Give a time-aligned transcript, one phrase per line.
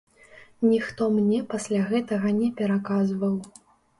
[0.69, 3.37] Ніхто мне пасля гэтага не пераказваў.